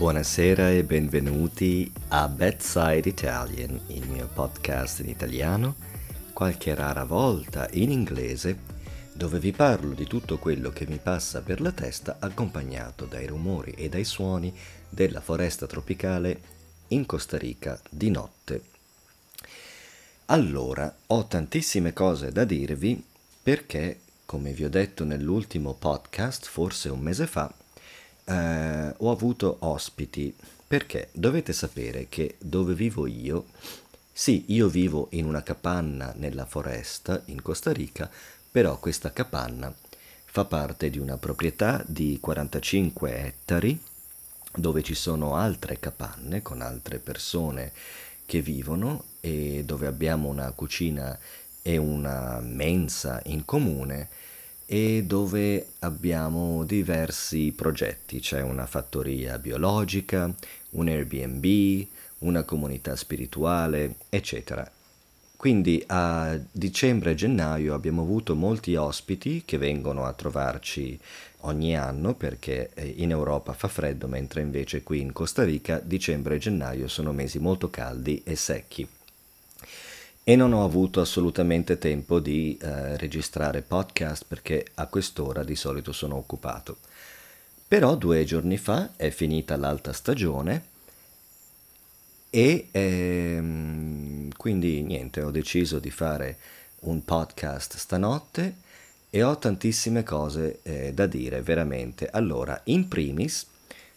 [0.00, 5.74] Buonasera e benvenuti a Bedside Italian, il mio podcast in italiano,
[6.32, 8.60] qualche rara volta in inglese,
[9.12, 13.72] dove vi parlo di tutto quello che mi passa per la testa accompagnato dai rumori
[13.72, 14.56] e dai suoni
[14.88, 16.40] della foresta tropicale
[16.88, 18.62] in Costa Rica di notte.
[20.26, 23.04] Allora, ho tantissime cose da dirvi
[23.42, 27.52] perché, come vi ho detto nell'ultimo podcast, forse un mese fa,
[28.24, 30.34] eh, ho avuto ospiti.
[30.66, 31.08] Perché?
[31.12, 33.46] Dovete sapere che dove vivo io,
[34.12, 38.10] sì, io vivo in una capanna nella foresta in Costa Rica,
[38.50, 39.74] però questa capanna
[40.24, 43.80] fa parte di una proprietà di 45 ettari
[44.52, 47.72] dove ci sono altre capanne con altre persone
[48.26, 51.18] che vivono e dove abbiamo una cucina
[51.62, 54.08] e una mensa in comune
[54.72, 60.32] e dove abbiamo diversi progetti, c'è una fattoria biologica,
[60.70, 61.86] un Airbnb,
[62.18, 64.70] una comunità spirituale, eccetera.
[65.34, 70.96] Quindi a dicembre e gennaio abbiamo avuto molti ospiti che vengono a trovarci
[71.38, 76.36] ogni anno perché eh, in Europa fa freddo mentre invece qui in Costa Rica dicembre
[76.36, 78.86] e gennaio sono mesi molto caldi e secchi
[80.22, 85.92] e non ho avuto assolutamente tempo di eh, registrare podcast perché a quest'ora di solito
[85.92, 86.78] sono occupato.
[87.66, 90.68] Però due giorni fa è finita l'alta stagione
[92.30, 96.38] e ehm, quindi niente, ho deciso di fare
[96.80, 98.68] un podcast stanotte
[99.10, 102.08] e ho tantissime cose eh, da dire, veramente.
[102.08, 103.46] Allora, in primis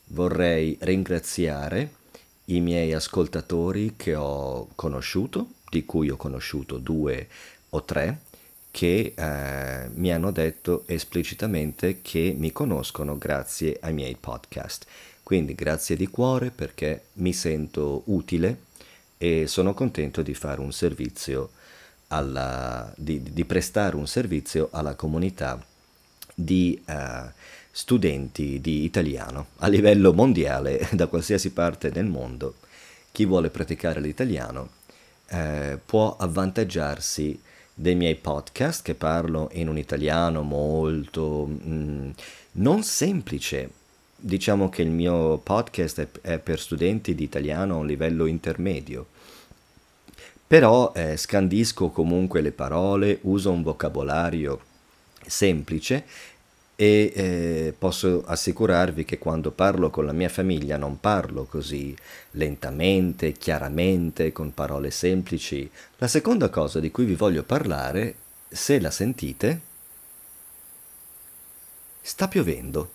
[0.06, 2.02] vorrei ringraziare
[2.46, 7.28] i miei ascoltatori che ho conosciuto di cui ho conosciuto due
[7.70, 8.20] o tre,
[8.70, 14.86] che eh, mi hanno detto esplicitamente che mi conoscono grazie ai miei podcast.
[15.24, 18.72] Quindi grazie di cuore perché mi sento utile
[19.18, 21.50] e sono contento di fare un servizio
[22.10, 25.60] alla, di, di prestare un servizio alla comunità
[26.36, 27.32] di uh,
[27.72, 32.56] studenti di italiano a livello mondiale da qualsiasi parte del mondo.
[33.12, 34.82] Chi vuole praticare l'italiano
[35.34, 37.42] eh, può avvantaggiarsi
[37.74, 42.10] dei miei podcast che parlo in un italiano molto mm,
[42.54, 43.70] non semplice.
[44.16, 49.08] Diciamo che il mio podcast è, è, per studenti di italiano a un livello intermedio.
[50.46, 54.72] Però eh, scandisco comunque le parole, uso un vocabolario
[55.26, 56.06] semplice
[56.84, 61.96] e eh, posso assicurarvi che quando parlo con la mia famiglia non parlo così
[62.32, 65.72] lentamente, chiaramente, con parole semplici.
[66.00, 68.16] La seconda cosa di cui vi voglio parlare,
[68.50, 69.62] se la sentite,
[72.02, 72.92] sta piovendo.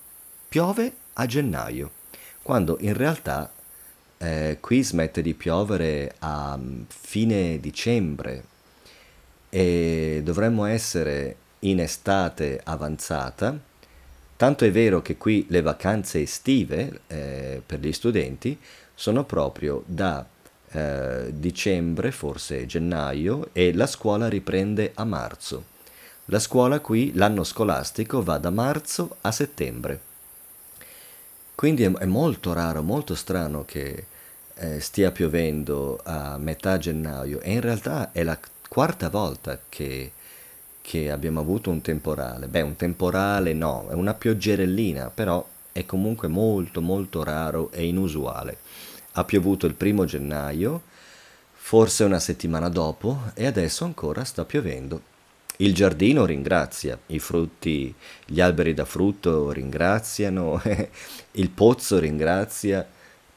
[0.47, 1.89] Piove a gennaio,
[2.43, 3.51] quando in realtà
[4.19, 8.43] eh, qui smette di piovere a mm, fine dicembre
[9.49, 13.68] e dovremmo essere in estate avanzata
[14.39, 18.57] Tanto è vero che qui le vacanze estive eh, per gli studenti
[18.95, 20.25] sono proprio da
[20.71, 25.65] eh, dicembre, forse gennaio, e la scuola riprende a marzo.
[26.27, 29.99] La scuola qui, l'anno scolastico, va da marzo a settembre.
[31.53, 34.05] Quindi è, è molto raro, molto strano che
[34.53, 38.39] eh, stia piovendo a metà gennaio e in realtà è la
[38.69, 40.13] quarta volta che
[40.81, 42.47] che abbiamo avuto un temporale.
[42.47, 48.57] Beh, un temporale no, è una pioggerellina, però è comunque molto molto raro e inusuale.
[49.13, 50.81] Ha piovuto il primo gennaio,
[51.53, 55.01] forse una settimana dopo, e adesso ancora sta piovendo.
[55.57, 57.93] Il giardino ringrazia, i frutti,
[58.25, 60.61] gli alberi da frutto ringraziano,
[61.31, 62.87] il pozzo ringrazia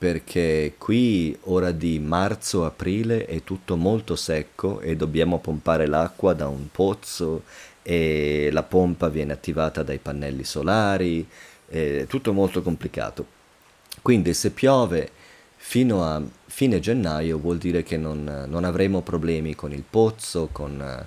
[0.02, 6.66] perché qui ora di marzo-aprile è tutto molto secco e dobbiamo pompare l'acqua da un
[6.72, 7.44] pozzo
[7.82, 11.24] e la pompa viene attivata dai pannelli solari,
[11.68, 13.24] è tutto molto complicato.
[14.02, 15.08] Quindi se piove
[15.54, 21.06] fino a fine gennaio vuol dire che non, non avremo problemi con il pozzo, con,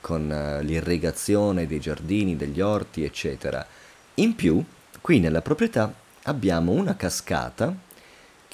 [0.00, 3.66] con l'irrigazione dei giardini, degli orti, eccetera.
[4.14, 4.62] In più,
[5.00, 7.85] qui nella proprietà abbiamo una cascata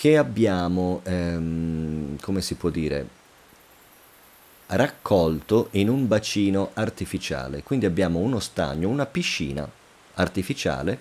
[0.03, 3.07] che abbiamo, ehm, come si può dire,
[4.67, 7.63] raccolto in un bacino artificiale.
[7.63, 9.65] Quindi abbiamo uno stagno, una piscina
[10.15, 10.99] artificiale,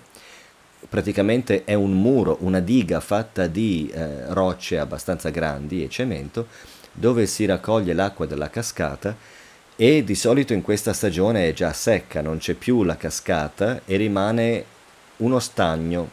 [0.88, 6.46] praticamente è un muro, una diga fatta di eh, rocce abbastanza grandi e cemento,
[6.92, 9.16] dove si raccoglie l'acqua della cascata
[9.74, 13.96] e di solito in questa stagione è già secca, non c'è più la cascata e
[13.96, 14.64] rimane
[15.16, 16.08] uno stagno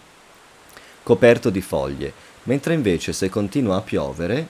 [1.03, 4.47] coperto di foglie mentre invece se continua a piovere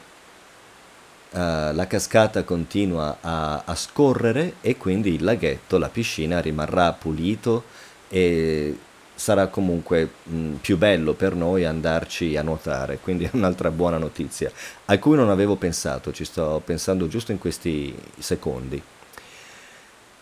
[1.31, 1.37] uh,
[1.73, 7.65] la cascata continua a, a, scorrere e quindi il laghetto, la piscina rimarrà pulito
[8.07, 8.77] e
[9.13, 14.49] sarà comunque mh, più bello per noi andarci a nuotare, quindi è un'altra buona notizia,
[14.85, 18.81] a cui non avevo pensato, ci sto pensando giusto in questi secondi.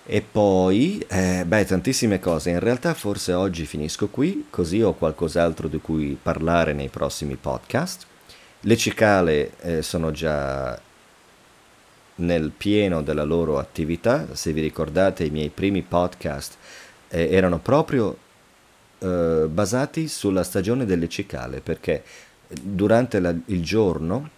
[0.09, 2.49] E poi, eh, beh, tantissime cose.
[2.49, 8.05] In realtà forse oggi finisco qui, così ho qualcos'altro di cui parlare nei prossimi podcast.
[8.61, 10.79] Le cicale eh, sono già
[12.15, 14.33] nel pieno della loro attività.
[14.33, 16.55] Se vi ricordate, i miei primi podcast
[17.09, 18.17] eh, erano proprio
[18.99, 22.01] eh, basati sulla stagione delle cicale, perché
[22.47, 24.29] durante la, il giorno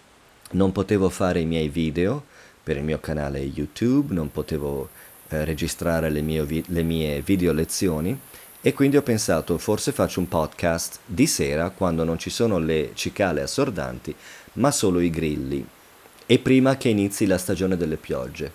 [0.53, 2.23] non potevo fare i miei video
[2.63, 4.89] per il mio canale YouTube, non potevo
[5.29, 8.17] eh, registrare le mie, le mie video lezioni
[8.61, 12.91] e quindi ho pensato forse faccio un podcast di sera quando non ci sono le
[12.93, 14.13] cicale assordanti
[14.53, 15.65] ma solo i grilli
[16.25, 18.51] e prima che inizi la stagione delle piogge.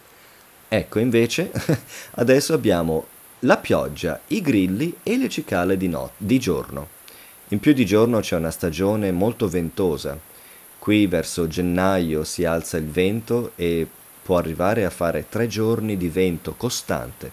[0.68, 1.50] Ecco invece
[2.16, 3.06] adesso abbiamo
[3.40, 6.88] la pioggia, i grilli e le cicale di, not- di giorno.
[7.48, 10.18] In più di giorno c'è una stagione molto ventosa.
[10.78, 13.86] Qui verso gennaio si alza il vento e
[14.24, 17.30] può arrivare a fare tre giorni di vento costante.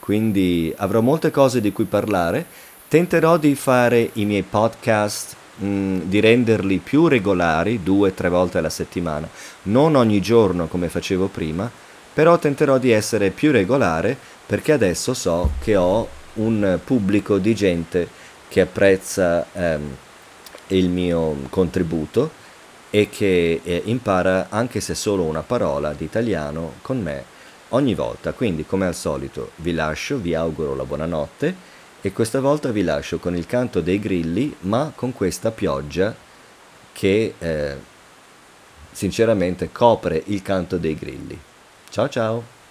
[0.00, 2.44] Quindi avrò molte cose di cui parlare.
[2.88, 8.28] Tenterò di fare i miei podcast, mh, mm, di renderli più regolari, due o tre
[8.28, 9.28] volte alla settimana,
[9.64, 11.70] non ogni giorno come facevo prima,
[12.12, 18.08] però tenterò di essere più regolare perché adesso so che ho un pubblico di gente
[18.48, 19.96] che apprezza ehm,
[20.68, 22.40] il mio contributo
[22.94, 27.24] e che eh, impara anche se solo una parola di italiano con me
[27.70, 28.34] ogni volta.
[28.34, 31.56] Quindi, come al solito, vi lascio, vi auguro la buonanotte
[32.02, 36.14] e questa volta vi lascio con il canto dei grilli, ma con questa pioggia
[36.92, 37.76] che eh,
[38.90, 41.40] sinceramente copre il canto dei grilli.
[41.88, 42.61] Ciao ciao!